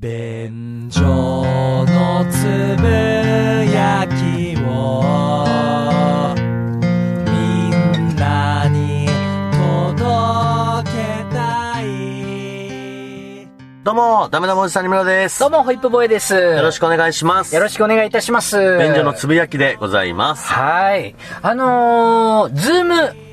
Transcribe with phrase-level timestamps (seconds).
[0.00, 2.44] 便所のつ
[2.80, 2.86] ぶ
[3.68, 5.02] やきを
[7.26, 9.06] みんなに
[9.58, 13.48] 届けたい
[13.82, 15.40] どうも、ダメダメおじさんにむらです。
[15.40, 16.32] どうも、ホイップボーイです。
[16.32, 17.52] よろししくお願いします。
[17.52, 18.56] よろしくお願いいたします。
[18.56, 20.46] 便所のつぶやきでございます。
[20.46, 21.16] はい。
[21.42, 23.27] あのー、ズーム、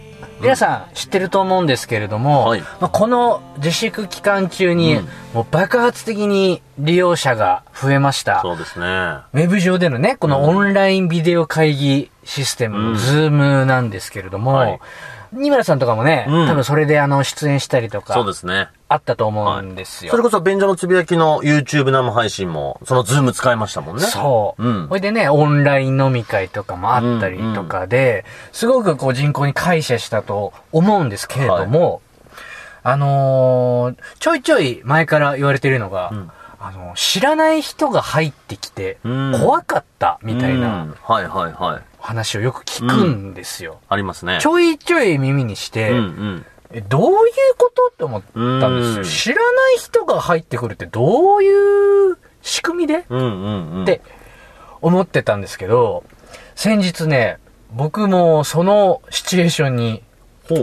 [0.45, 2.61] 皆さん知ってると思うんですけれども、はい。
[2.61, 5.07] まあ、この自粛期間中に、うん。
[5.33, 8.41] もう爆発的に利用者が増えました。
[8.41, 8.85] そうですね。
[8.85, 12.93] ウェブ上でのね、このオンラインビデオ会議システムうん。
[12.93, 14.79] の Zoom なんですけれども、はい。
[15.31, 16.47] 二村さんとかもね、うん。
[16.47, 18.13] 多分それであの出演したりとか。
[18.13, 18.69] そうですね。
[18.95, 20.11] あったと思うんですよ。
[20.11, 24.03] それこそ便所のつぶやきの YouTube 生配信も、その Zoom 使いましたもんね。
[24.03, 24.63] そう。
[24.63, 32.01] うんほいでね、オンライン飲み会とかもあったりとかで、すごくこう人口に膾炙したと思うんですけれども、
[32.83, 41.81] あのーちょいちょい前から言われてるのが、んあの知らない人が入ってきてうん怖かったみたいうんなはいはいはい。
[41.99, 43.79] 話をよく聞くんですよ。
[43.89, 44.37] ありますね。
[44.39, 46.45] ちょいちょい耳にして、うんうん。
[46.75, 47.13] えどういう
[47.57, 48.97] ことって思ったんですよ。
[48.97, 53.05] うん知らない人が入ってくるってどういう仕組みで？
[53.09, 53.83] うんうんうん。
[53.83, 54.01] って
[54.81, 56.03] 思ってたんですけど、
[56.55, 57.39] 先日ね、
[57.71, 60.03] 僕もそのシチュエーションに。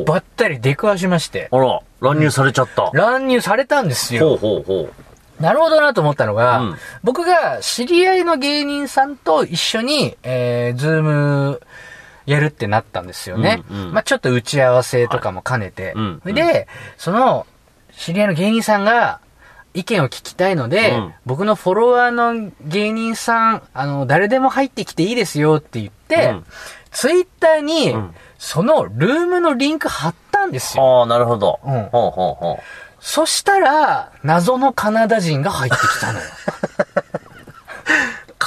[0.07, 2.93] ばったり出くわしまして、あら、乱入されちゃった。
[2.95, 4.37] 乱入されたんですほうよ。
[4.37, 5.43] ほうほう。
[5.43, 11.61] なるほどなと思ったのが、うん僕が知り合いの芸人さんと一緒に、えー、ズーム
[12.27, 13.63] やるってなったんですよね。
[13.71, 15.93] うんうんまあちょっと打ち合わせとかも兼ねて。
[15.97, 17.47] うんうんで、その、
[17.97, 19.21] 知り合いの芸人さんが、
[19.75, 26.45] 意見を聞きたいので、うん僕のフォロワーの芸人さん、あの、誰でも入ってきていいですよって言って、うん
[26.91, 31.01] ツイッターに、うんそのルームのリンク貼ったんですよ。
[31.01, 31.61] ああ、なるほど。
[31.65, 32.63] うんほうほうほう。
[32.99, 36.25] そしたら、謎のカナダ人が入ってきたのよ。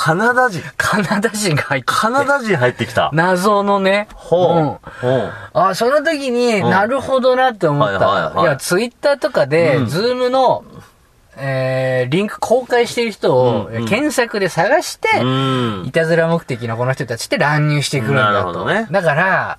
[0.06, 0.62] カナダ人。
[0.78, 2.00] カナダ人が入ってきて。
[2.00, 3.10] カナダ人入ってきた。
[3.12, 4.08] 謎のね。
[4.14, 4.58] ほう。
[4.58, 4.66] うん
[5.02, 5.34] ほう。
[5.54, 8.08] あ、その時にうんなるほどなって思っはいはいた。
[8.08, 10.64] はいいや、ツイッターとかで、うん Zoom の、
[11.38, 15.86] えー、リンク公開してる人を、検索で探して、うん。
[15.88, 18.16] いたずら目的のこの人たちって乱入してくるんだと。
[18.18, 19.58] なるほどねだから、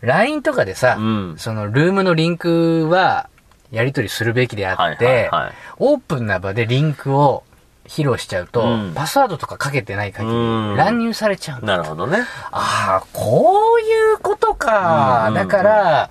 [0.00, 3.28] LINE とかでさ、うんそのルームのリンクは、
[3.70, 5.30] やり取りするべきであって、
[5.76, 7.42] オープンな場でリンクを
[7.86, 10.38] 披露しちゃうと、うんパスワードとかかけてない限り、う
[10.74, 12.18] ん乱入されちゃうなるほどね。
[12.50, 15.28] ああ、こういうことか。
[15.28, 16.10] うんうんうんだから、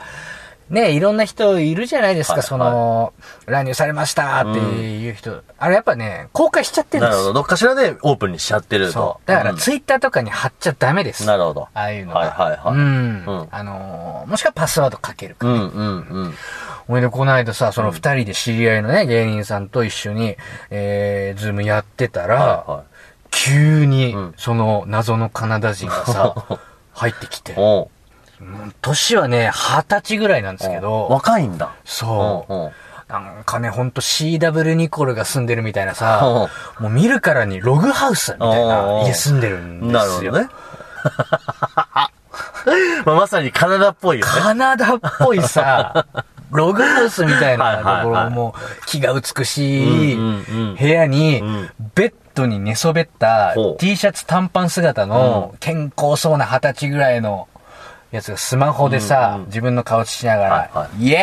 [0.70, 3.14] ね、いろんな人いるじゃないですか、はいはいその、
[3.46, 5.44] 乱入されましたっていう人。
[5.60, 7.18] あれやっぱね、公開しちゃってるんですよ。
[7.18, 7.34] なるほど。
[7.34, 8.92] どっかしらでオープンにしちゃってると。
[8.94, 9.28] そう。
[9.28, 11.26] だから、うんツイッターとかに貼っちゃダメです。
[11.26, 11.68] なるほど。
[11.74, 12.22] ああいうのは。
[12.22, 13.26] はいはいはいうん。
[13.26, 15.46] うんあのーもしくはパスワードかけるか。
[15.48, 16.34] うんうんうん。
[16.92, 20.36] ほいで、この間さ、その二人で知り合いのね、芸人さんと一緒に、
[20.70, 22.84] えー、ズームやってたら、はいはい。
[23.32, 26.36] 急にうん、その謎のカナダ人がさ、
[26.94, 27.56] 入ってきて。
[28.82, 31.72] 年はね、二十歳ぐらいなんですけど、若いんだ。
[31.86, 33.12] そう。
[33.12, 39.94] なんかね、ほんと CW ニコルが住んでるみたいなさ、もう見るからにログハウスみたいな家住んでるんですよ。
[39.94, 40.50] なるほどね。
[43.06, 44.32] まあ、まさにカナダっぽいよね。
[44.32, 46.06] カナダっぽいさ、
[46.52, 48.54] ログハウスみたいなところも、
[48.86, 57.48] 木が美しい部屋にうん、ベッドに寝そべった T シャツ短パン姿の健康そうな二十歳ぐらいの
[58.12, 61.18] やつがスマホでうんさうん、自分の顔しながはいらは、イエ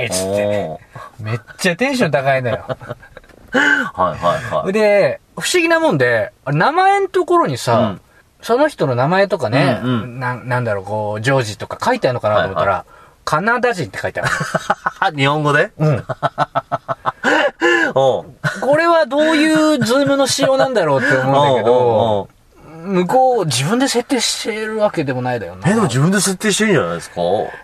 [0.00, 0.06] ーイ!
[0.06, 0.80] っつって、お
[1.20, 2.64] うめっちゃテンション高いのよ。
[3.52, 4.72] はいはいはい。
[4.72, 8.00] で、不思議なもんで、名前のところにさ、うん。
[8.42, 10.18] その人の名前とかね、うんうん。
[10.20, 12.93] ななんだろう、こう、ジョージとか書いてあるのかなと思ったら、はい
[13.24, 14.24] カナダ人って書いてあ
[15.10, 15.16] る。
[15.16, 15.70] 日本語で？
[15.78, 16.04] うん。
[17.94, 18.24] こ
[18.76, 22.28] れはどういうズームの仕様なんだろうって思うんだけど
[22.84, 25.68] う、向こう自分で設定してるわけでもないだよな。
[25.68, 27.16] え、でも自分で設定してるんじゃないですか？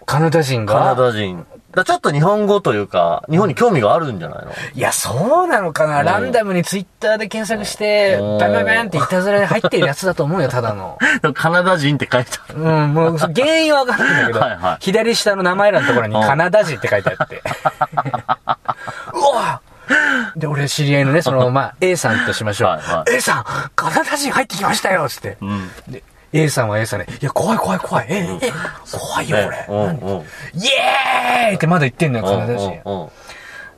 [0.07, 0.75] カナダ人が？
[0.75, 1.45] カナダ人。
[1.75, 4.53] だちょっと日本語というか、日本に興味があるんじゃないの？
[4.75, 6.01] いや、そうなのかな。
[6.01, 10.99] うんランダムにツイッターで検索して、うんバンバンバンっていたずらに入ってるやつだと思うよ、ただの。
[11.35, 12.59] カナダ人って書いてある。
[12.61, 17.43] うん、もう、そ原因はわかんないんだけど、 はいはい左下の名前欄のところにうんカナダ人って書いてあって。
[19.15, 19.61] うわ
[20.37, 22.71] で、俺知り合いのね、その、まあ、A さんとしましょう。
[22.71, 23.45] はいは A さん、
[23.75, 25.37] カナダ人入ってきましたよつって。
[25.41, 25.69] うん。
[25.89, 26.03] で、
[26.33, 28.07] A さんは A さんで、いや、怖い怖い怖い。
[28.09, 28.53] え、え、
[28.93, 29.67] 怖いよ、これ。
[30.55, 32.81] イエーイってまだ言ってんのよ、カナダ人。
[32.85, 33.09] うんうん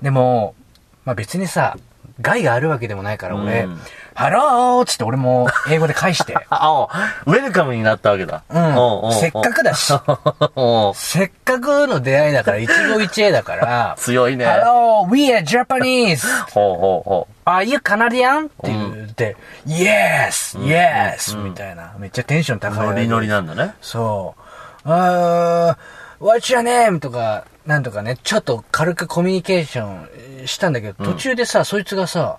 [0.02, 0.54] でも、
[1.04, 1.76] まあ別にさ、
[2.20, 3.80] 害があるわけでもないから、俺、うん
[4.14, 6.86] ハローっつって俺も英語で返して、 あ、
[7.24, 8.42] welcome になったわけだ。
[8.50, 9.90] うんおうおうせっかくだし
[10.94, 14.44] せっかくの出会いだから、一期一会だから、強いね。
[14.44, 16.26] Hello, we are Japanese!
[16.52, 18.46] ほうほうほ Are you Canadian?
[18.46, 19.36] って言って、
[19.66, 20.58] Yes!
[20.60, 21.36] Yes!
[21.38, 21.92] みたいな。
[21.98, 22.60] めっちゃテンションう。
[22.60, 22.86] 高い。
[22.86, 23.74] ノリノリなんだね。
[23.80, 24.34] そ
[24.84, 24.92] う。
[24.92, 25.76] あー、
[26.22, 27.00] What's your name?
[27.00, 32.38] とか、なんとかね、ちょっと軽くコミュニケーションえーしたんだけど、途中でさ、そいつがさ、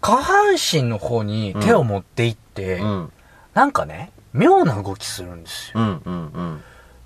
[0.00, 3.12] 下半身の方に手を持っていって、うん。
[3.54, 5.80] なんかね、妙な動きするんですよ。
[5.80, 6.60] うんうん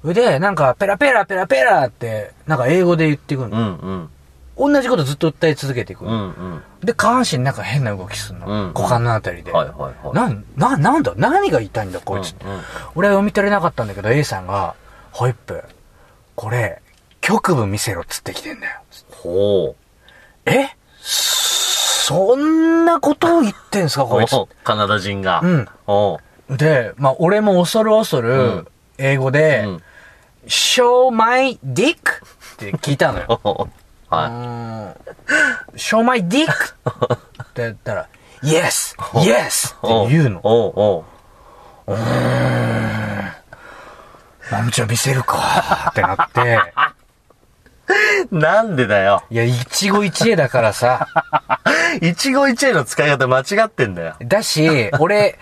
[0.04, 0.14] うん。
[0.14, 3.58] で、なんか、ペラペラペラペラって、なんか英語で言ってくるうの。
[3.58, 4.08] ん
[4.56, 4.72] うん。
[4.72, 6.24] 同じことずっと訴え続けていくうんの。
[6.26, 6.62] うん。
[6.82, 8.46] で、下半身なんか変な動きするの。
[8.46, 9.52] うん股間のあたりで。
[9.52, 10.14] はいはいはい。
[10.14, 11.12] なん、な、なんだ？
[11.16, 12.46] 何が痛いんだこいつって。
[12.46, 12.60] うんうん
[12.94, 14.74] 俺は読み取れなかったんだけど、A さんが、
[15.12, 15.62] ホイップ、
[16.36, 16.80] これ、
[17.20, 18.80] 局部見せろっつってきてんだよ。
[19.10, 19.76] ほ
[20.46, 20.68] え？
[21.02, 24.08] そんなことを言ってんすかう。
[24.08, 24.34] こいつ。
[24.64, 25.40] カナダ人が。
[25.42, 25.48] う
[26.52, 26.56] ん。
[26.56, 28.68] で、まあ、俺も恐る恐うるん、
[28.98, 29.82] 英語で、うん
[30.46, 31.96] show my dick?
[31.96, 33.26] って聞いたのよ。
[34.08, 34.94] はーん
[35.76, 36.46] show my dick?
[36.50, 37.18] っ
[37.52, 38.08] て言ったら、
[38.42, 38.96] yes!
[39.20, 39.74] yes!
[39.86, 40.06] い。
[40.06, 40.40] って言うの。
[40.42, 41.04] おうおう。
[44.50, 46.60] マムちゃん見せるかってなって、
[48.30, 49.24] なんでだよ。
[49.30, 51.08] いや、一期一会だからさ。
[52.00, 54.14] 一期一会の使い方間違ってんだよ。
[54.20, 55.38] だし、俺、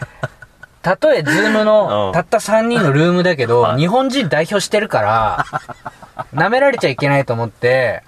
[0.82, 5.46] たとえ Zoom うんのたった3人のルームだけど、はい日本人代表してるから、
[6.34, 8.02] 舐められちゃいけないと思って、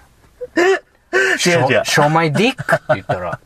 [1.45, 1.81] 違う違う。
[1.81, 3.39] show my dick って言ったら、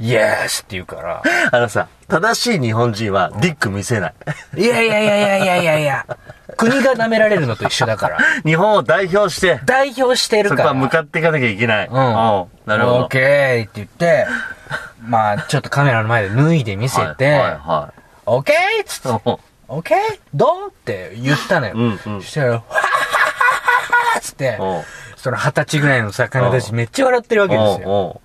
[0.00, 1.22] yes って言うから、
[1.52, 4.14] あのさ、正しい日本人は dick 見せない。
[4.56, 6.06] いやいやいやいやいやいやいや、
[6.58, 10.62] 国が舐められるのと一緒だから、 日本を代表して、代表してるから。
[10.64, 11.86] そこは向かっていかなきゃいけない。
[11.86, 11.94] うん。
[11.94, 12.96] なるほど。
[12.96, 14.26] オッケーって言って、
[15.06, 17.92] まあ、ちょっとカメラの前で脱いで見せて、はいは
[18.26, 19.08] オッケーっつって
[19.68, 19.98] オッケー
[20.34, 20.68] どう？
[20.68, 21.72] って言ったのよ。
[21.76, 22.80] うんうんそしたら、わははは
[24.14, 24.58] はっつって
[25.16, 28.20] その二十歳ぐらいのさ、カナダ人めっちゃ笑ってるわけですよ。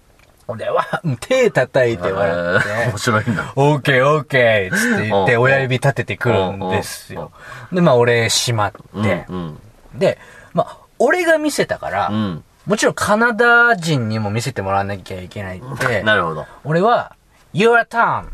[0.47, 0.85] おうで、わ、
[1.19, 3.53] 手叩いて笑ってえー面、白いんだ。
[3.55, 7.31] オッケーオッケーっつって言って、親指立ててくるんですよ。
[7.71, 9.59] で、まあ俺閉まって、うん。
[9.95, 10.17] で、
[10.53, 12.43] まあ、俺が見せたから、うん。
[12.65, 16.45] もちろんカナダ人にも見せてもらわなきゃいけないって、なるほど。
[16.63, 17.15] 俺は、
[17.53, 18.25] your turn,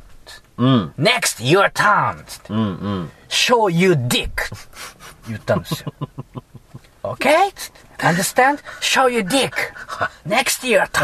[0.57, 0.94] うん。
[1.00, 3.11] next your turn, つって、うんうん。
[3.27, 4.29] show you dick
[5.27, 5.94] 言ったんですよ。
[7.03, 7.51] okay?
[7.53, 8.59] つって understand?
[8.81, 9.51] show you dick
[10.27, 10.99] next your って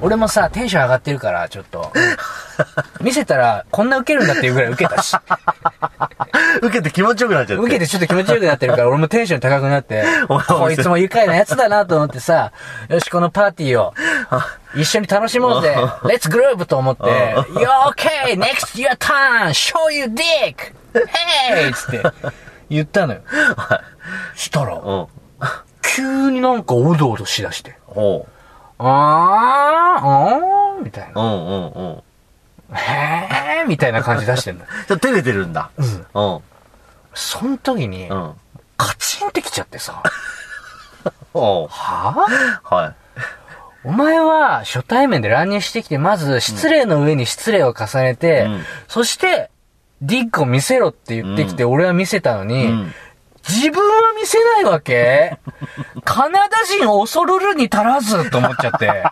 [0.00, 1.92] 俺もさ、テンション上がってるから、ちょっと。
[3.00, 5.16] 見せたら、こんな受けるんだっていうぐらい受けたし。
[6.60, 7.62] 受けて気持ちよくなっちゃって。
[7.62, 12.52] 受けてちょっと気持ちよくなってるから、俺もテンション高くなって こいつも愉快なやつだなと思ってさ、
[12.88, 13.94] よし、このパーティーを、
[14.74, 16.64] 一緒に楽しもうぜ !Let's groove!
[16.64, 18.38] と思って、You're okay!
[18.38, 19.48] Next your turn!
[19.50, 20.72] Show you dick!
[20.94, 21.72] Hey!
[21.72, 22.02] つって、
[22.68, 23.20] 言ったのよ。
[24.34, 25.06] したら、うん。
[25.94, 28.26] 急になんかおどおどしだして、ほ
[28.78, 31.22] あー、あーみたいな。
[31.22, 31.24] う。
[31.24, 32.02] うんうんう
[32.72, 32.74] ん。
[32.74, 34.64] へーみたいな感じ出してんの。
[34.64, 35.70] じゃあ照れてるんだ。
[35.76, 35.82] う
[36.18, 36.34] ん。
[36.34, 36.40] うん。
[37.14, 38.32] その時に、うん。
[38.76, 40.02] カチンってきちゃってさ、
[41.34, 42.94] はぁはい。
[43.84, 49.50] お前は初対面で乱入してきて、まず失礼の上に失礼を重ねて、うんそして、
[50.00, 52.94] ディックを見せろって言ってきて、俺は見せたのに、うん。
[53.48, 55.38] 自分は見せないわけ？
[56.04, 59.04] カナダ人恐るるに足らずと思っちゃって。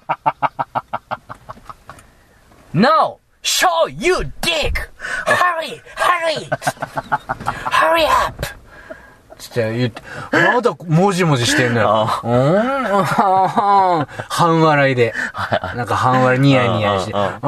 [2.73, 3.19] No!
[3.43, 4.91] Show you dick!
[5.27, 5.81] Hurry!
[5.97, 6.49] Hurry!
[7.71, 8.47] Hurry up!
[9.39, 10.03] つって言って、
[10.33, 12.09] まだもじもじしてんのよ。
[12.23, 15.15] うーん、半笑いで。
[15.75, 17.13] なんか半笑いニヤニヤして。
[17.13, 17.47] ううんー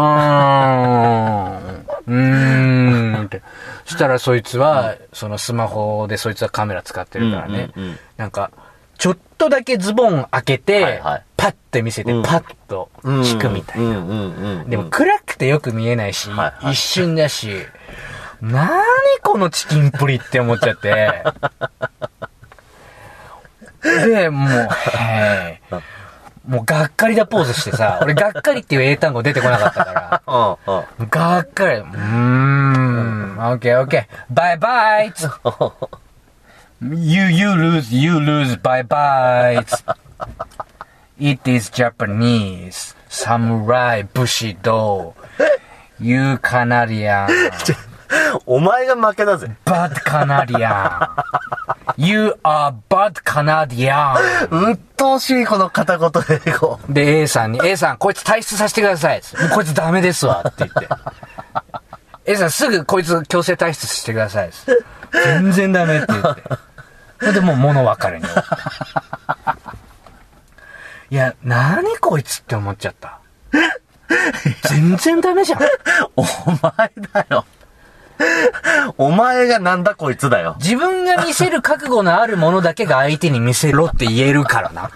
[1.50, 3.42] ん、うーんって。
[3.84, 7.70] そしたらそいつは、そのスマホでそいつはカメラ使ってるからね。
[8.16, 8.50] なんか、
[8.98, 14.64] ちょっとだけズボン開けはいてはい、パッて見せてうん、パッと引くみたいな。
[14.64, 17.50] でも暗くてよく見えないし、はいはい一瞬だし、
[18.40, 18.78] なーに
[19.22, 21.24] このチキンプリって思っちゃって。
[23.82, 24.50] で、もう、
[24.96, 25.82] へー
[26.46, 31.08] もうがっかりだポーズしてさ、 俺がっかりっていう英単語出てこなかったから、うんうん。
[31.08, 35.12] がっかり、うーん、オッケーオッケー、バイバイ
[36.82, 39.64] You, you lose, you lose, bye bye.
[41.20, 42.96] It is Japanese.
[43.08, 45.14] Samurai, Bushido.
[46.00, 47.28] You Canadian.
[48.46, 49.50] お前が負けだぜ。
[49.64, 51.08] bad Canadian.
[51.96, 54.16] You are bad Canadian.
[54.50, 56.10] うっとうしいこの片言
[56.46, 56.78] 英語。
[56.88, 59.22] で、A さんに、A さん、こいつ退出させてください。
[59.40, 60.44] もうこいつダメですわ。
[60.46, 60.88] って言って。
[62.24, 64.50] A さん、すぐこいつ強制退出してください。
[65.12, 66.42] 全然ダメって言って。
[67.20, 68.26] それでもう物別れに。
[71.10, 73.20] いや、なにこいつって思っちゃった。
[74.68, 75.60] 全然ダメじゃん。
[76.16, 77.44] お前だよ。
[78.98, 80.56] お前がなんだこいつだよ。
[80.58, 84.90] 自分が見せる覚悟のあるものだけが相手に見せろって言えるからな。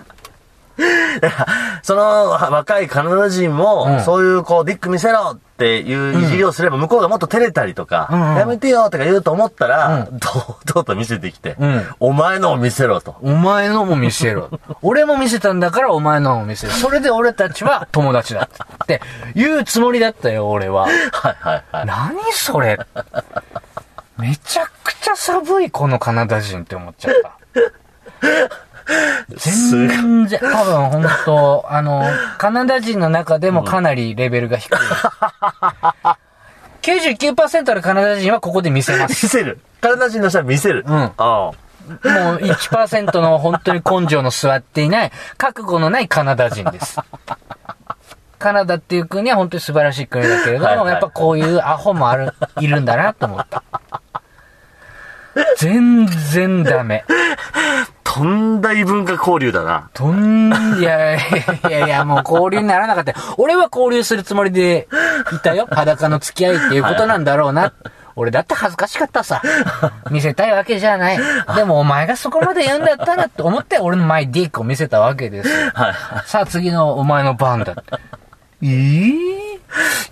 [1.83, 13.17] その若いカナダ人も、うんそういうこう、ディック見せろっていういじりをすれば、向こうがもっと照れたりとか、やめてよとか言うと思ったら、う堂々と見せてきて、うんお前のを見せろと。
[13.23, 14.51] お前のも見せろ。
[14.83, 16.73] 俺も見せたんだからお前のも見せろ。
[16.73, 18.49] それで俺たちは友達だ
[18.83, 19.01] って
[19.35, 20.83] 言うつもりだったよ、俺は。
[20.83, 21.87] はいはいはい。
[21.87, 22.79] 何それ
[24.19, 27.37] めちゃくちゃ寒い、このカナダ人って思っちゃった。
[29.37, 32.05] 全然、多分本当あの、
[32.39, 34.77] カナダ人の中でもかなりレベルが低い。
[36.83, 39.29] 99%のカナダ人はここで見せま見す。
[39.29, 39.59] せる。
[39.81, 40.85] カナダ人の人は見せる。
[40.87, 41.51] うんああ
[41.87, 46.99] もう1%の本当に根性の座っていない、覚悟のないカナダ人です。
[48.39, 53.63] カナダっていう国は本当に素晴らしい国だけれども、はいはいやっぱこういうアホもある、いるんだなと思った。
[55.59, 57.05] 全然ダメ。
[58.03, 59.91] とんだ異文化交流だな。
[59.93, 61.19] とん、いやい
[61.71, 63.19] やいやもう交流にならなかったよ。
[63.37, 64.89] 俺は交流するつもりで
[65.33, 65.67] いたよ。
[65.71, 67.73] 裸の付き合いっていうことなんだろうな。
[68.19, 69.43] 俺だって恥ずかしかったさ。
[70.11, 71.19] 見せたいわけじゃない。
[71.55, 75.55] でもお前がそこまで言うんだったらって思って俺のマイディックを見せたわけですよ。
[75.75, 75.95] はい。
[76.25, 77.83] さあ次のお前の番だって。
[78.63, 79.47] ええ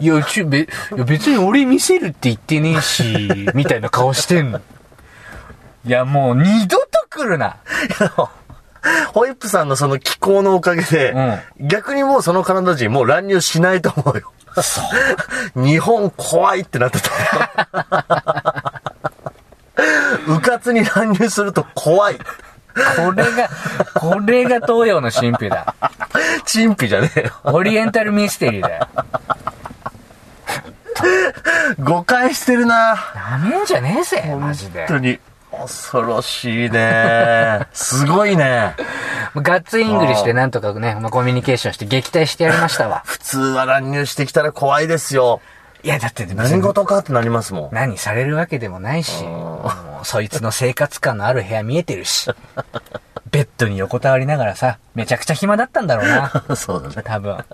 [0.01, 0.67] いや、ちゅ、べ、い
[0.97, 4.61] や別に俺見せるって言ってねえし、みたいな顔してんの。
[5.85, 7.57] いや、もう二度と来るな。
[9.13, 11.15] ホイップさんのその気候のおかげで、
[11.61, 14.33] 逆にもうそのカナダ人もう乱入しないと思うよ。
[15.57, 17.15] 日本怖いってなってたよ。
[20.37, 22.19] うかつに乱入すると怖い。
[22.97, 23.49] これが、
[23.95, 25.75] これが東洋の神秘だ。
[26.45, 27.33] チンピじゃねえよ。
[27.45, 28.89] Oriental mystery だよ。
[31.81, 34.99] 誤解してるななめんじゃねえぜ、マジで本。
[34.99, 35.19] 当に。
[35.61, 38.75] 恐ろしいねすごいね。
[39.37, 43.03] ガッツ English でなんとかね、まあ、コミュニケーションして撃退してやりましたわ。
[43.07, 45.41] 普通は乱入してきたら怖いですよ。
[45.83, 47.69] いや、だって別何に事かってなりますもん。
[47.73, 49.71] 何されるわけでもないし、も
[50.03, 52.31] うそいつの生活感のある部屋見えてるし、
[53.31, 56.45] ベッドに横たわりながらさ、めちゃくちゃ暇だったんだろうな。
[56.57, 57.03] そうだね。
[57.05, 57.45] 多分。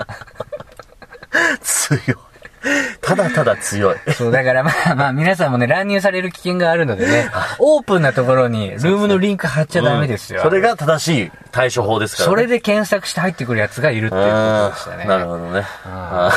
[1.60, 2.29] 強い。
[3.00, 3.96] ただただ強い。
[4.12, 10.42] そう、だからまあまあ皆さんもね、乱入される危険があるのでね、オープンなところにルームのリンク貼っちゃダメですよ。
[10.42, 12.30] それが正しい対処法ですから、ね。
[12.30, 15.04] それで検索して入ってくるやつがいるっていうことでしたね。
[15.06, 15.64] なるほどね。
[15.86, 16.30] あ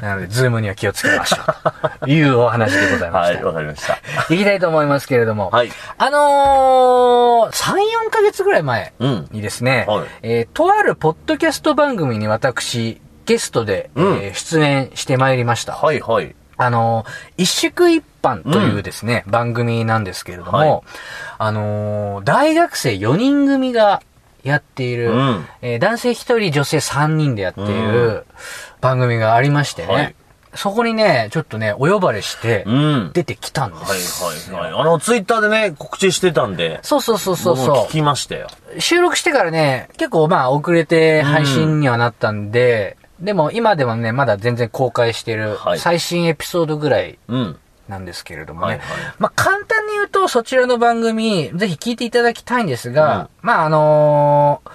[0.00, 2.06] なので、ズームには気をつけましょう。
[2.06, 3.46] と いうお話でございまはい、した。
[3.46, 3.98] わかりました。
[4.34, 5.50] いきたいと思いますけれども。
[5.50, 15.72] はいあのー、3、4ヶ月ぐらい前うんにですね、はいえーとあるポッドキャスト番組に私、ゲストで、うんえー出演してまいりました。
[15.72, 16.34] はい、はい。
[16.56, 20.80] あのー、一宿一般というですね、番組なんですけれども、はい
[21.38, 24.02] あのー、大学生4人組が
[24.44, 28.26] やっている、うんえー男性1人、女性3人でやっている
[28.80, 30.14] 番組がありましてね、はい
[30.54, 33.10] そこにね、ちょっとね、お呼ばれしてう、ん。
[33.14, 34.58] 出てきたんではい、すよ。
[34.58, 34.80] はい、はい。
[34.82, 38.48] あの、ツイッターでね、告知してたんで、そうそうそうそう聞きましたよ。
[38.76, 38.80] う。
[38.80, 47.58] 収録してからね、結構まあ遅れて配信にはなったんで、でも今でもね、まだ全然公開してるはい最新エピソードぐらいうん。
[47.88, 48.66] なんですけれどもね。
[48.66, 48.86] はいはい
[49.18, 54.70] まあ、簡単に言うと、そちらの番組、ぜひ聞いていただきたいんですが、まあ、あのー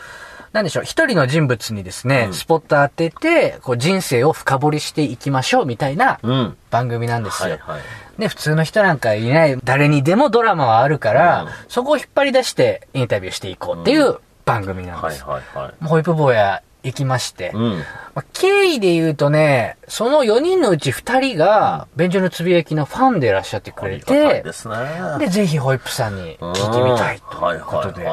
[0.54, 6.58] なんでしょう、一人の人物にですね、うんスポット当てて、こう人生を深掘りしていきましょうみたいなうん。
[6.70, 7.50] 番組なんですよ。
[7.52, 7.82] はい、はい。
[8.20, 15.24] で、普通の人なんかいない、誰にでもドラマはあるから、うんそこを引っ張り出してインタビューしていこうっていう番組なんはい、です。
[15.26, 15.86] はい、はい。
[15.86, 17.78] ホイップ坊や行きまして、うん。
[18.16, 24.76] まあ、経緯で言うとね、その4人のうち2人が、便所のつぶやきのファンでいらっしゃってくれてい、ですね。
[25.20, 28.08] で、ぜひホイップさんに聞いてみたいということで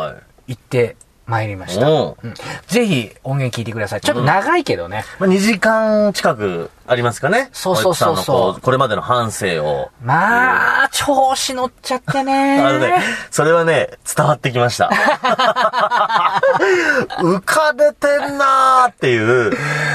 [0.47, 1.91] 行ってまいりました。
[1.91, 2.35] おううん
[2.67, 4.01] ぜひ音源聞いてください。
[4.01, 5.05] ちょっと長いけどね。
[5.19, 7.49] まあ、2時間近くありますかね？
[7.53, 9.91] そうそうそうそうホイップさんのここれまでの反省を。
[10.03, 12.61] まあ、調子乗っちゃってね。
[12.65, 14.91] あのね、それはね、伝わってきました。
[17.19, 19.53] 浮かれてんなーっていう、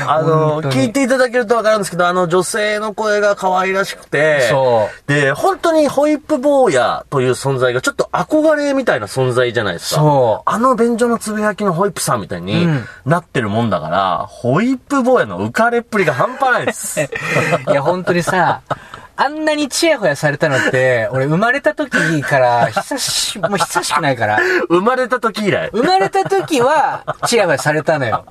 [0.08, 10.02] あの、聞いていただけるとわかるんですけど、あの女性の声が可愛らしくて、そうで、本当にホイップ坊やという存在がちょっと憧れみたいな存在じゃないですか。
[10.02, 16.79] そうあの便所のつぶやきのホイップさんみたいにうんなってるもんだから、ホイップ坊やの浮かれっぷりが半端ないです。
[17.70, 18.62] いや、本当にさ、
[19.16, 25.70] あんなにチヤホヤされたのって、俺生まれた時から、久し、もう久しくないから、生まれた時以来。
[25.74, 28.26] 生まれた時は、チヤホヤされたのよ。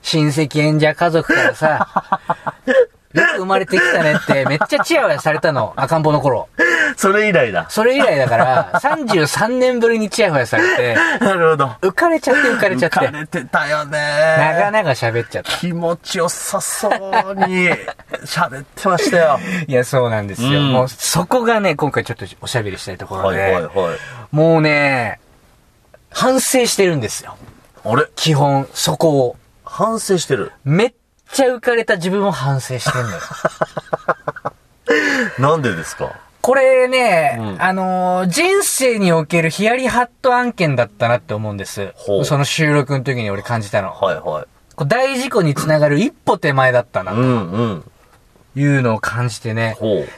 [0.00, 1.86] 親戚演者家族からさ、
[3.12, 6.48] よく生まれてきたねって、めっちゃチヤホヤされたの、赤ん坊の頃。
[6.98, 7.66] それ以来だ。
[7.70, 11.66] それ以来だから、33年ぶりにチヤホヤされて、 なるほど。
[11.80, 13.98] 浮かれちゃって浮かれちゃって、浮かれてたよね。
[14.36, 15.52] 長々喋っちゃった。
[15.52, 17.68] 気持ちよさそうに
[18.26, 19.38] 喋ってましたよ。
[19.68, 20.48] いや、そうなんですよ。
[20.48, 23.98] うんもう、そこがね、今回ちょっとおしゃべりしたいところで、はいはいはい。
[24.32, 25.20] もうね、
[26.10, 27.36] 反省してるんですよ。
[27.84, 28.06] あれ？
[28.16, 29.36] 基本、そこを。
[29.64, 30.50] 反省してる？
[30.64, 30.94] めっ
[31.32, 33.16] ちゃ浮かれた自分を反省してんのよ。
[35.38, 36.10] なんでですか？
[36.40, 41.92] これね、うんあのー人生におけるヒヤリハット案件だったなって思うんです
[42.24, 43.92] その収録の時に俺感じたの。
[43.92, 44.46] はいはい。
[44.86, 47.90] 大事故につながる一歩手前だったな、とうんうん。
[48.54, 49.76] いうのを感じてね。
[49.78, 50.08] ほう。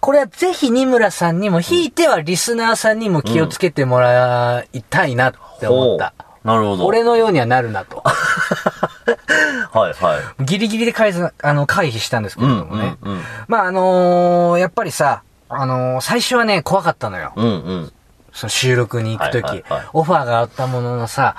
[0.00, 6.12] これはぜひ二村さんにも、ひいてはリスナーさんにも気をつけてもらいたいなって思った。
[6.18, 6.86] ほうなるほど。
[6.86, 8.02] 俺のようにはなるなと。
[9.72, 10.44] はいはい。
[10.44, 12.96] ギリギリで回避あの回避したんですけれどもね。
[13.02, 15.22] うんうんまあ、あのーやっぱりさ、
[15.54, 17.32] あのー最初はね、怖かったのよ。
[17.36, 17.44] うん。
[17.44, 17.54] うんう
[17.84, 17.92] ん。
[18.32, 21.36] その収録に行くとき、はいはいはいオファーがあったもののさ、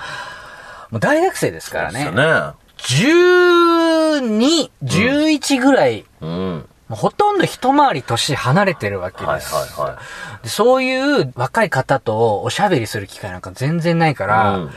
[0.90, 1.98] もう大学生ですからね。
[1.98, 2.54] ですよね。
[2.78, 6.68] 12、11ぐらい、うん。
[6.88, 9.54] もうほとんど一回り年離れてるわけはいです。
[9.54, 9.98] はいは
[10.42, 14.70] でそういう若い方とおしゃべりする機会なんか全然ないから、うん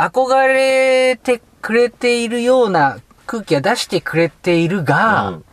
[0.00, 5.44] 憧れてくれているような空気は出してくれているが、うん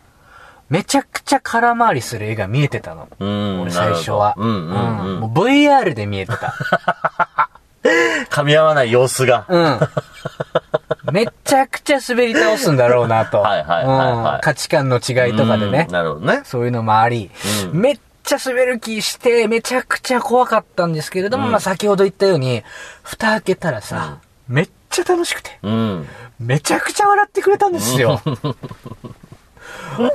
[0.69, 3.07] めちゃくちゃ空回りする絵が見えてたの。
[3.19, 3.61] うん。
[3.61, 4.33] 俺最初は。
[4.37, 5.19] うんうんうん。
[5.21, 6.55] もう VR で見えてた。
[8.31, 9.45] 噛み合わない様子が。
[9.47, 9.79] うん。
[11.11, 13.41] めちゃくちゃ滑り倒すんだろうなと。
[13.43, 15.93] はいはいはいはいうん価値観の違いとかでねうん。
[15.93, 16.41] なるほどね。
[16.45, 17.29] そういうのもあり、
[17.63, 22.63] うんめっちゃ滑る気して、めちゃくちゃ怖かったんですけれども、うんまあ先ほど言ったように、
[23.03, 24.17] 蓋開けたらさ、
[24.47, 26.09] めっちゃ楽しくて、うん。
[26.39, 28.19] めちゃくちゃ笑ってくれたんですよ。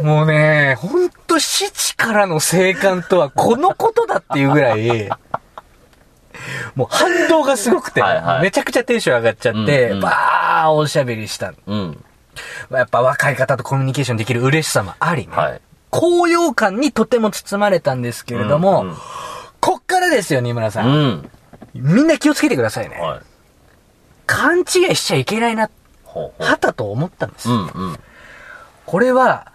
[0.03, 5.09] もうね、ほんと父からの生還とはこのことだっていうぐらい、
[6.75, 11.55] もう反動がすごくて、はいはいめちゃくちゃテンション上がっちゃって、うんうんバーおしゃべりした。
[11.67, 12.05] うん。
[12.71, 15.35] やっぱ若い方とコミュニケーションできる嬉しさもありね。
[15.35, 15.61] はい。
[15.91, 18.97] 高揚感にとても包まれたんですけれども、うんうん
[19.61, 20.83] こっからですよ、二村さ。
[20.83, 21.31] うんん。
[21.75, 22.97] みんな気をつけてくださいね。
[22.97, 23.21] はい。
[24.27, 25.69] 勘違いしちゃいけないな、
[26.05, 27.51] はたと思ったんです。
[27.51, 27.53] う。
[27.53, 28.01] うんうん。
[28.87, 29.50] これは、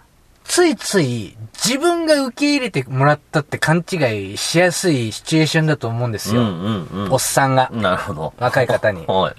[0.45, 6.41] ついつい自分が受け入れてもらったって勘違いしやすいシチュエーションだと思うんですよ。
[6.41, 7.13] うんうんうん。
[7.13, 8.34] おっさんが、なるほど。
[8.38, 9.05] 若い方に。
[9.08, 9.36] はい。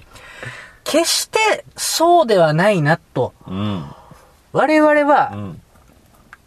[0.83, 3.85] 決してそうではないなと、うん。
[4.51, 5.61] 我々うはん。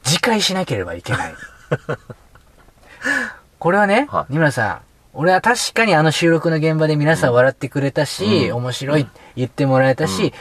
[0.05, 1.35] 自戒しなければいけない。
[3.59, 4.81] これはね、はい二村さん、
[5.13, 10.33] 俺は確かにあの収録の現場で皆さん笑ってくれたし、うん面白い言ってもらえたし、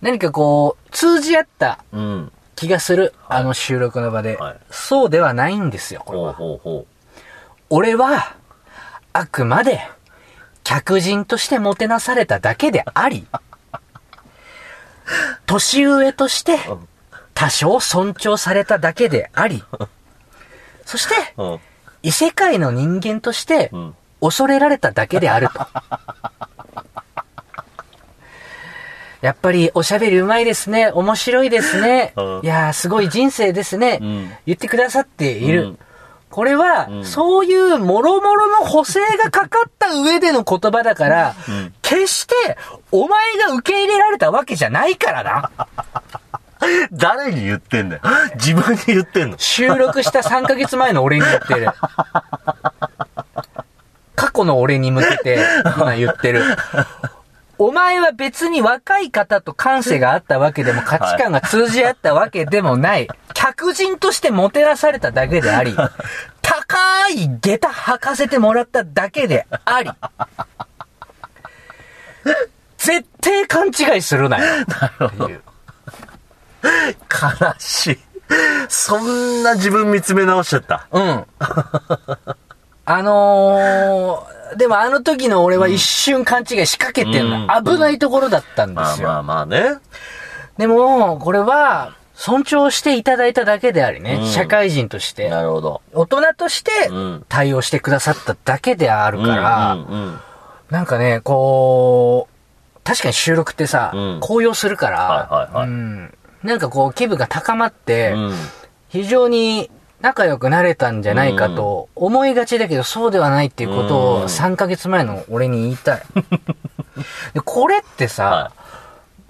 [0.00, 2.32] 何かこう、通じ合ったうん。
[2.58, 6.32] 気がする、あの収録の場で、はいそうではないんですよ、これほうは。
[6.34, 6.86] ほうほ
[7.70, 8.34] 俺は、
[9.12, 9.80] あくまで、
[10.64, 13.28] 客人としてもてなされただけであり、
[15.46, 16.58] 年上として、
[17.32, 19.62] 多少尊重されただけであり、
[20.84, 21.42] そして、う。
[21.44, 21.60] うん。
[22.02, 23.94] 異世界の人間としてうん。
[24.20, 25.60] 恐れられただけであると。
[29.20, 30.90] やっぱりおしゃべりうまいですね。
[30.92, 32.40] 面白いですねうん。
[32.44, 34.30] いやーすごい人生ですねうん。
[34.46, 35.78] 言ってくださっているうん。
[36.30, 42.34] これはう、んそういうもろもろの補正がかかった上での言葉だからうん、決して
[42.92, 45.50] お前が受け入れられたわけじゃないからな。
[46.92, 48.02] 誰に言ってんだよ。
[48.34, 49.38] 自分に言ってんの。
[49.38, 51.68] 収録した3ヶ月前の俺に言ってる。
[54.16, 55.38] 過去の俺に向けて
[55.76, 56.42] 今言ってる。
[57.78, 63.06] お前は別に若い方と感性があったわけでも価値観が通じ合ったわけでもない。
[63.34, 65.76] 客人としてもてなされただけであり、
[66.42, 69.92] 高い下駄履かせてもらっただけであり、
[72.78, 74.64] 絶対勘違いするなよ。
[75.06, 75.42] っていう
[76.64, 77.98] 悲しい。
[78.68, 80.88] そんな自分見つめ直しちゃった。
[80.90, 81.24] うん。
[82.90, 87.56] あのー、でもあの時の俺は一瞬勘違いしかけてんだ。
[87.58, 87.64] うん。
[87.64, 89.08] 危ないところだったんですよ。
[89.08, 89.78] まあまあまあね。
[90.56, 94.26] でも、これは、尊重していただいただけでありね、うん。
[94.26, 95.82] 社会人として、なるほど。
[95.92, 100.20] 大人としてうん対応してくださっただけであるから、うんうんうん。
[100.70, 104.18] なんかね、こう、確かに収録ってさ、うん。
[104.20, 105.68] 高揚するから、はいはいはい。
[105.68, 106.14] うん。
[106.42, 108.34] なんかこう気分が高まって、うん。
[108.88, 109.70] 非常に
[110.00, 116.02] 仲良くなれたんじゃないかと思いがちだけど、そうではないっていうことうんを3ヶ月前の俺に言いたい。
[117.34, 118.52] でこれってさ、は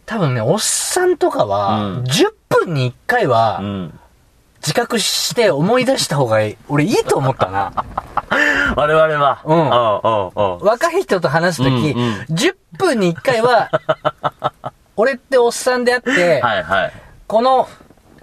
[0.06, 3.98] 多分ね、おっさんとかは、うん10分に1回はうん。
[4.60, 6.56] 自覚して思い出した方がいい。
[6.68, 7.72] 俺いいと思ったな。
[8.74, 9.40] 我々は。
[9.44, 10.66] うんうんうんうん。
[10.66, 13.70] 若い人と話すとき、うんうん10分に1回は、
[14.96, 16.92] 俺っておっさんであって、はいはい。
[17.26, 17.68] この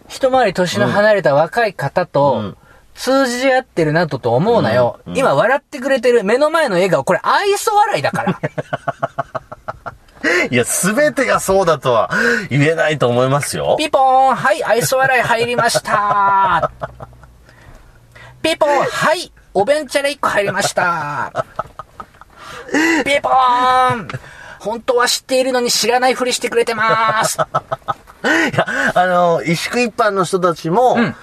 [0.08, 2.58] 一回り年の離れた若い方うとん。
[2.96, 5.00] 通じ合ってるなとと思うなよ。
[5.06, 5.14] うん。
[5.14, 5.20] うん。
[5.20, 8.40] 今笑ってくれてる目の前の笑顔、これ愛想笑いだから。
[10.50, 12.10] いや、すべてがそうだとは
[12.50, 13.76] 言えないと思いますよ。
[13.78, 14.36] ピポーン。
[14.36, 16.72] はい、愛想笑い入りました。
[18.42, 18.86] ピポーン。
[18.86, 21.46] はい、お弁茶で1個入りました。
[23.04, 24.08] ピポーン。
[24.60, 27.38] 本当は知っているのに知らないふりしてくれてます。
[27.38, 27.42] い
[28.58, 31.16] や、あの、萎縮一般の人たちも、ん。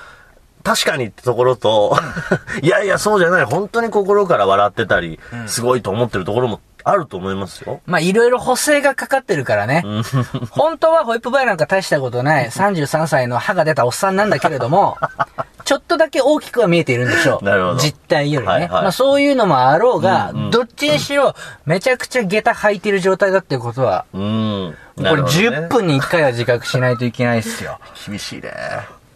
[0.63, 1.97] 確かにってところと、
[2.63, 3.45] いやいや、そうじゃない。
[3.45, 7.81] 本当に心から笑ってたり、すごいと思ってるところもあると思いますよ。
[7.87, 9.85] まあ、いろいろ補正がかかってるからね。
[10.51, 14.99] 本当はホイップバイなんか大したことない33歳の歯が出たおっさんなんだけれども、
[15.65, 17.45] ちょっとだけ大きくは見えているんでしょう。
[17.45, 18.53] なるほど実態よりね。
[18.53, 24.77] はいはいまあそういうのもあろうが、うんうんどっちにしろ、めちゃくちゃ下駄履いてる状態だっていうことは、うん。
[24.97, 27.79] これ10分に1回は自覚しないといけないですよ。
[28.07, 28.53] 厳しいね。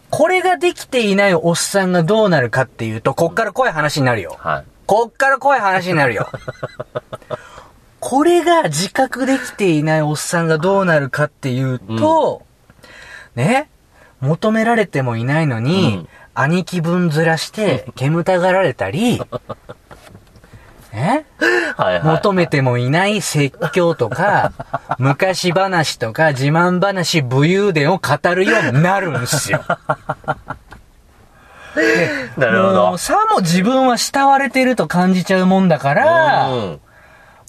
[0.09, 4.35] これができていないおっさんがどうなるかっていうと、こっから怖い話になるよ。
[4.39, 4.63] はい。
[4.87, 6.29] こっから怖い話になるよ。
[7.99, 12.43] これが自覚できていないおっさんがどうなるかっていうと、
[13.35, 13.69] ね、
[14.19, 16.07] 求められてもいないのに、うん
[16.39, 19.19] 兄貴分ずらして煙たがられたり、
[20.93, 21.25] ね、
[21.75, 22.03] はいはい。
[22.03, 24.51] 求めてもいない説教とか、
[24.99, 29.63] 昔話とか自慢話武勇伝を語るようになるんですよ。
[32.37, 32.97] なるほど。
[32.99, 36.79] さも自分は慕われてると感じちゃうもんだから、うん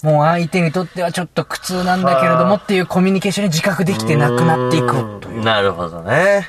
[0.03, 5.43] もう相手にとってはちょっと苦痛なんだけれどもっていうコミュニケーションに自覚できてなくなっていくという。
[5.43, 6.47] なるほどね。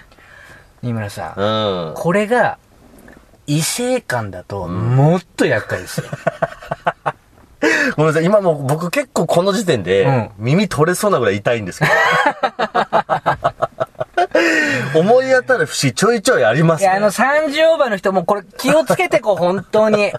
[0.82, 1.94] 新村さん、うん。
[1.94, 2.58] これが
[3.46, 6.06] 異性感だともっと厄介ですよ。
[7.96, 11.90] ごめんなさい、今もう僕結構この時点で、うん耳取れそうなぐらい痛いんですけど。
[14.98, 16.86] 思い当たる節ちょいちょいありますね。
[16.86, 20.12] いや、あの30オーバーの人もこれ気をつけてこう、本当に。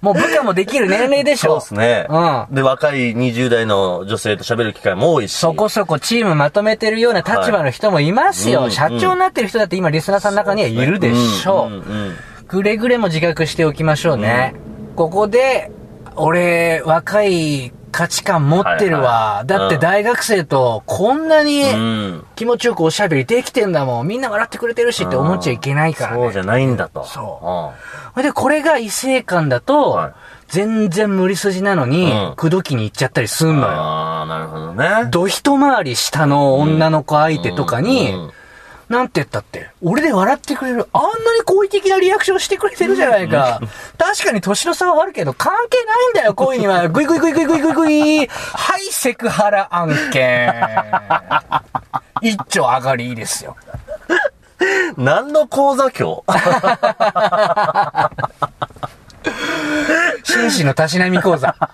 [0.00, 1.48] もう部下もできる年齢でしょ。
[1.48, 2.06] そうですね。
[2.08, 5.36] うんで、若い20代の女性と喋る機会も多いし。
[5.36, 8.60] そこそこチームまとめてるような立場の人もいますよ。
[8.60, 11.70] はいうん社長になってる人だって今リスナーさんの中にはいるでしょう。
[11.70, 14.54] んんうんくれぐれも自覚しておきましょうね。
[14.96, 15.70] ここで、
[16.16, 19.42] 俺、若い価値観持ってるわ。
[19.44, 22.24] だって大学生とこんなにうん。
[22.36, 24.06] 気持ちよくおしゃべりできてんだもん。
[24.06, 26.22] みんな笑ってくれてるしって思っちゃいけないからね。
[26.22, 27.04] そうじゃないんだと。
[27.04, 27.72] そほ
[28.20, 30.12] いで、これが異性感だと、はい
[30.48, 33.60] 全然無理筋なのに、うん口説きに行っちゃったりすうんん。
[33.60, 33.74] のよ。
[33.74, 34.88] ああ、なるほどね。
[35.10, 38.14] ど一回り下の女の子相手とかに、
[38.88, 43.60] なんて言ったって、俺で笑ってくれる、あんなに好意的なリアクションしてくれてるじゃないか。
[43.98, 46.88] 確かに年の差はあるけど、関係ないんだよ、恋には。
[46.88, 48.26] ぐいぐいぐいぐいぐいぐいぐい。
[48.26, 50.54] はい、セクハラ案件。
[52.22, 53.56] 一丁上がりいいですよ。
[54.96, 56.38] 何の講座今日？
[60.24, 61.54] 紳士のたしなみ講座。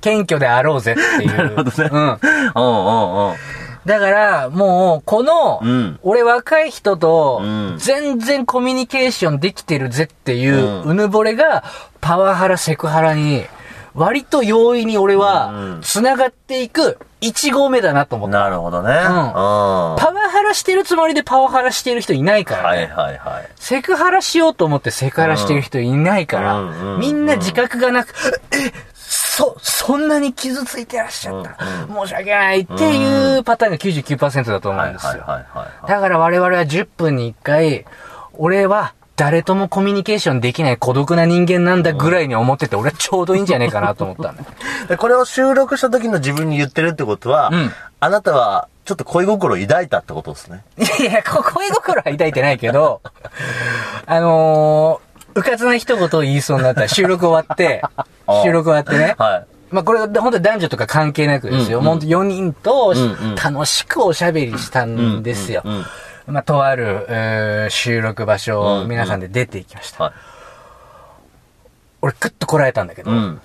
[0.00, 1.36] 謙虚であろうぜっていう。
[1.36, 1.88] なるほどね。
[1.92, 2.00] うん。
[2.00, 2.18] うん
[2.54, 3.36] うんうん。
[3.86, 11.64] だから、もう、この、うん俺若い人とうん、全然コミュニケーションできてるぜっていう、うぬぼれが、
[12.00, 13.44] パワハラ、セクハラに、
[13.94, 18.38] 割と容易に俺うはん、繋がっていく1号目だなと思った。
[18.38, 18.90] なるほどね。
[18.90, 18.96] うん。
[18.96, 22.78] パワハラしてるつもりでパワハラしてる人いないからね。
[22.78, 23.48] はいはいはい。
[23.56, 28.14] セクハラしようと思ってセクハラしてる人いないから、みんな自覚がなく、
[28.52, 28.72] え、
[29.30, 31.56] そ、そんなに傷ついてらっしゃった。
[31.86, 35.10] 申し訳ないっていうパターンが99%だと思はいうんですよ。
[35.10, 35.88] はいはいはい。
[35.88, 37.84] だから我々は10分に1回、
[38.34, 44.42] 俺は誰ともコミュニケーションできない孤独な人間なんだぐらいに思ってて、俺はちょうどいいんじゃねえかなと思ったんだ
[44.98, 50.64] これを収録した時の自分に言ってるってことは、うんあなたは、ちょっと恋心を抱いたってことですね。
[50.80, 53.02] いやいや、こ 恋心は抱いてないけど、
[54.06, 57.82] あのー、うかつな一言を言いそうになったら収録終わって
[58.26, 59.14] あ、収録終わってね。
[59.18, 59.46] はい。
[59.70, 61.78] まあこれ本当に男女とか関係なくですよ。
[61.78, 62.94] うんうん本当4人と
[63.42, 65.62] 楽しくおしゃべりしたんですよ。
[66.26, 70.04] まあとある、えー収録場所を皆さんで出ていきました。
[70.04, 70.12] はい。
[72.02, 73.40] 俺グッとこらえたんだけど、うん。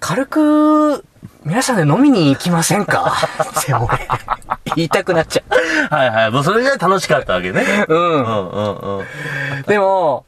[0.00, 1.04] 軽く
[1.44, 3.12] 皆さんで飲みに行きませんか？
[3.60, 4.08] って俺、
[4.76, 6.30] 言いたくなっちゃはいはい。
[6.30, 7.62] もうそれぐらい楽しかったわけね。
[7.88, 7.94] う。
[7.94, 8.28] うんう。
[8.28, 9.62] んうんうん。
[9.66, 10.24] でも、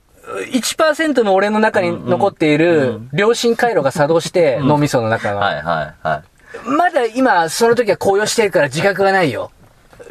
[0.53, 5.39] 1%の俺の中に残っている良心回路が作動して、脳みその中の。
[5.39, 6.23] はいはいは
[6.65, 6.69] い。
[6.69, 9.51] まだ今、その時は高揚してるから自覚がないよ。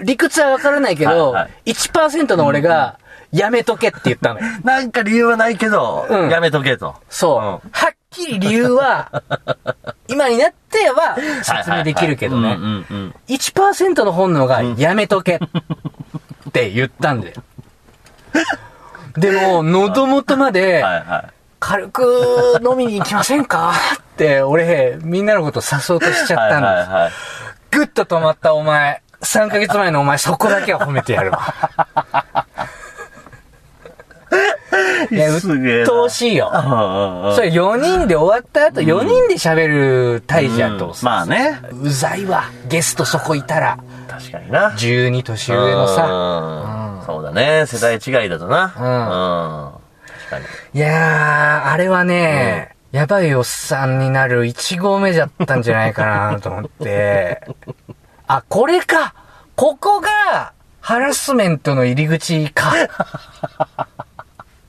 [0.01, 2.99] 理屈はわからないけど、はいは1%の俺が、
[3.31, 4.45] やめとけって言ったのよ。
[4.63, 6.95] なんか理由はないけど、うんやめとけと。
[7.09, 7.67] そう。
[7.67, 9.21] うんはっきり理由は、
[10.09, 12.49] 今になっては説明できるけどね。
[12.49, 13.15] はいはいはいうんうんうん。
[13.27, 15.39] 1%の本能がやめとけっ
[16.51, 17.35] て言ったんだよ。
[19.17, 20.83] でも、喉元まで。
[21.59, 23.73] 軽く飲みに行きませんか？
[23.97, 26.71] って、俺、みんなのこと誘おうとしちゃったんです。
[26.71, 27.11] はいはいはい。
[27.71, 31.53] ぐっと止まったお前、3ヶ月前のお前、そこだけは褒めてやるわ。
[35.11, 36.51] いや、うっすげえなとうしいよ。
[36.53, 40.95] うんうんうんそれ4人で終わった後、4人で喋る大事やと。
[41.01, 41.59] まあね。
[41.81, 42.43] うざいわ。
[42.67, 43.77] ゲストそこいたら。
[44.07, 44.71] 確かにな。
[44.71, 45.95] 12年上のさ。
[45.95, 46.88] さ。
[47.09, 47.65] そうだね。
[47.65, 48.65] 世代違いだとな。
[48.65, 50.07] うん。
[50.07, 50.45] 確かに。
[50.75, 57.41] いやー、あれはね、やばいおっさんになる1号目じゃったんじゃないかなと思って。
[58.27, 59.15] あ、これか
[59.55, 62.71] ここが、ハラスメントの入り口か。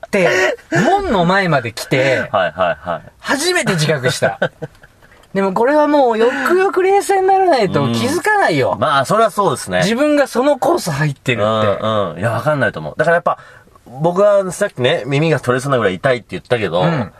[0.07, 3.11] って、門の前まで来て、はいはいはい。
[3.19, 4.39] 初めて自覚した。
[5.33, 8.75] でもこれはもうよくよく冷静にならないと気づかないよ。
[8.79, 9.79] まあ、それはそうですね。
[9.79, 11.67] 自分がそのコース入ってるうって。
[11.83, 12.19] んうん。
[12.19, 12.93] いや、わかんないと思う。
[12.97, 13.37] だからやっぱ、
[14.01, 17.13] 僕はさっきね、耳が取れそうなぐらい痛いって言ったけど、ん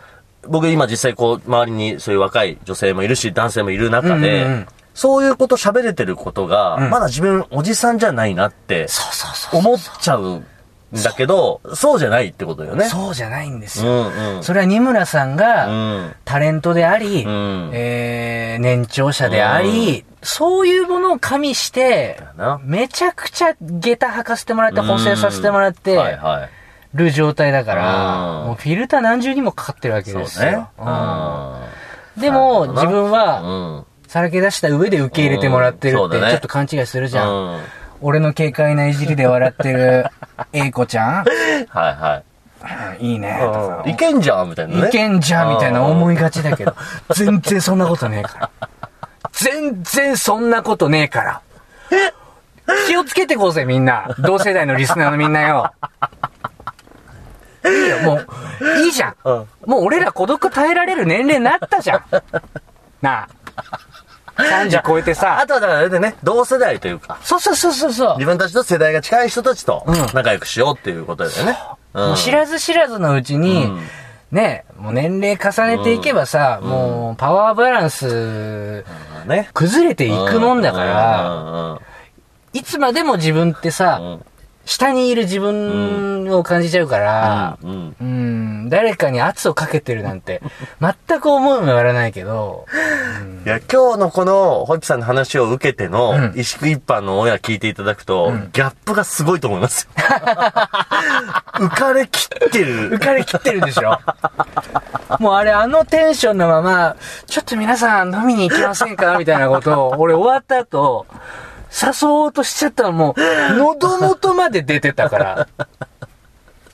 [0.47, 9.59] 僕今実際こう、周りにそういう若い女性もいるし、男性もいる中で、うんうんうんそういうこと喋れてることが、んまだ自分おじさんじゃないなってそうそうそう。
[9.61, 10.45] 思っちゃうん
[10.93, 12.85] だけど、そうじゃないってことよね。
[12.85, 14.03] そうじゃないんですうよ。
[14.09, 14.43] んうん。
[14.43, 16.15] それは二村さんが、うん。
[16.25, 22.19] タレントであり、んえー、年長者であり、そういうものを加味して
[22.63, 26.49] めちゃくちゃ下駄履かせてもらって、補正させてもらっはいてはい。
[26.93, 30.69] る状態だから、うんもうフィルター何重にもかかってるわけですそうねよ。。
[30.77, 32.21] うん。
[32.21, 33.85] でも、自分うは、ん。
[34.07, 37.59] さらけ出した上で受け入れてもらってるって、ちょっと勘違いするじゃん。
[38.01, 40.05] 俺の軽快ないじりで笑ってる、
[40.53, 41.25] A 子ちゃん？
[41.69, 42.23] は
[42.99, 43.39] いいね。
[43.41, 44.87] とかいけんじゃんみたいなね。
[44.87, 46.75] いけんじゃんみたいな思いがちだけど、
[47.15, 48.49] 全然そんなことねえから。
[49.31, 51.41] 全然そんなことねえから。
[52.87, 54.15] 気をつけてこうぜ、みんな。
[54.19, 55.71] 同世代のリスナーのみんなよ。
[57.65, 58.27] いいよ、もう、
[58.83, 59.15] いいじゃん
[59.65, 62.03] もう俺ら孤独耐えられる年齢になったじゃん。
[63.01, 63.27] なあ。
[64.35, 65.45] 30超えてあさ。
[65.47, 68.13] とはだからあれでね、同世代というか、そうそうそうそうそう。
[68.17, 69.95] 自分たちと世代が近い人たちとうん。
[70.13, 71.57] 仲良くしようっていうことだよね。
[71.93, 72.07] うん。
[72.09, 73.81] もう知らず知らずのうちに、うん。
[74.31, 78.85] ね、もう年齢重ねていけばさ、もうパワーバランス
[79.25, 79.49] ね。
[79.53, 81.79] 崩れていくもんだから、ら、
[82.53, 84.30] いつまでも自分ってさ、うん
[84.65, 87.67] 下にいる自分を感じちゃうから、う
[88.03, 88.69] ん。
[88.69, 90.41] 誰かに圧をかけてるなんて、
[90.79, 92.65] 全く思いもよらないけど、
[93.45, 96.33] いや、今日のこの、ホイップさんの話を受けての、うん。
[96.35, 100.03] 石食一般の親聞いていただくと、ギャップがすごいと思いますよ。
[101.55, 102.91] 浮かれきってる。
[102.91, 103.99] 浮かれきってるでしょ。
[105.19, 106.95] もうあれあのテンションのまま、
[107.25, 109.17] ちょっと皆さん飲みに行きませんか？
[109.17, 111.05] みたいなことを、俺終わった後、
[111.71, 113.21] 誘おうとしちゃったらもう、
[113.57, 115.47] 喉元まで出てたから、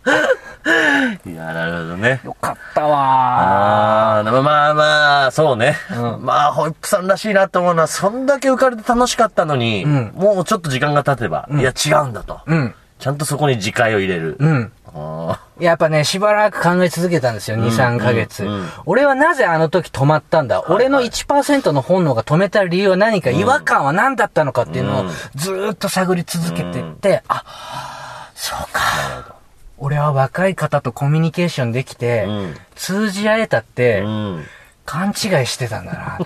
[1.25, 2.21] いや、なるほどね。
[2.23, 5.75] よかったわああ、でもまあまあ、そうね。
[5.91, 12.41] うんまあ、ホイップさんらしいなと思うのは、そんだけ浮かれて楽しかったのに、うんもうちょっと時間が経てば、いや、違うんだと。
[12.45, 14.38] うん、ちゃんとそこに自戒を入れる。
[14.39, 14.71] うん。
[14.93, 29.36] あやっぱね、しばらく考え続けたんですよ、2、3ヶ月、うんうん俺はなぜあの時止まったんだ、俺の1%の本能が止めた理由は何か、違和感は何だったのかっていうのをうんずーっと探り続けてって、あ、そうか。
[29.77, 34.45] 俺は若い方とコミュニケーションできて、うん通じ合えたって、うん。
[34.86, 35.13] 勘違い
[35.45, 36.19] してたんだな。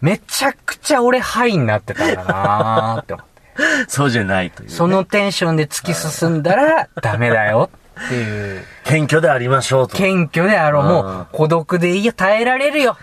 [0.00, 3.39] めちゃくちゃ俺ハイになってたんだなって思って。
[3.88, 4.74] そうじゃないという、ね。
[4.74, 7.70] そのテンションで突き進んだら ダメだよ
[8.06, 8.64] っていう。
[8.84, 9.96] 謙虚でありましょうと。
[9.96, 10.84] 謙虚であろう。
[10.84, 12.12] もう、孤独でいいよ。
[12.12, 12.96] 耐えられるよ。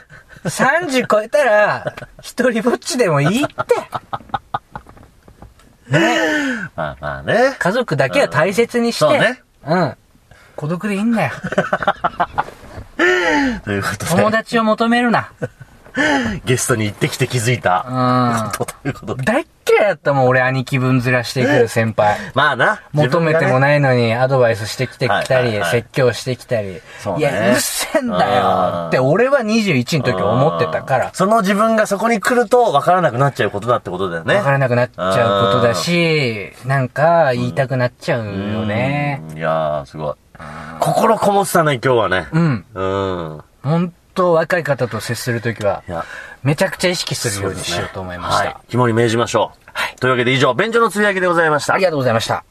[0.46, 3.56] 30超えたら、一人ぼっちでもいいって。
[6.76, 7.56] まあまあね。
[7.58, 9.98] 家族だけは大切にして、そうねうん。
[10.56, 11.32] 孤独でいいんだよ。
[13.64, 15.30] ということ友で、達を求めるな。
[16.46, 18.52] ゲストに行ってきて気づいたうん。
[18.58, 19.24] ことということで。
[19.24, 19.46] 大
[19.88, 22.18] っ嫌いだったもん、俺兄貴分ずらしてくる先輩。
[22.36, 22.82] まあな。
[22.94, 23.62] 求めてもい。
[23.62, 26.82] ないのにアドバイスしてきてきたり、説教してきたり。
[27.00, 31.10] そうねいや、うるせえんだよって俺は21の時思ってたから。
[31.14, 34.36] その自分がそこに来ると分からなくなっちゃうことだってことだよね。
[34.36, 38.32] わからなくなっちゃうことだし、なんか言いたくなっちゃうよ
[38.66, 39.22] ね。
[39.32, 39.38] うん。
[39.38, 40.16] いやー、すごい。
[40.80, 42.28] 心こもってたね、今日はね。
[42.32, 42.66] うん。
[42.74, 43.44] うん。
[43.64, 46.04] 本当若い方と接するときは、いや、
[46.48, 48.44] めちゃくちゃ意識するようにしようと思いました。
[48.46, 49.70] ねはい、肝に銘じましょう。
[49.74, 49.96] はい。
[49.98, 51.74] というわけで以上、便所のつぶやきでございました。
[51.74, 52.46] ありがとうございました。